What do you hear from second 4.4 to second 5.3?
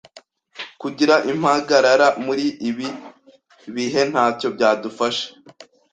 byadufasha.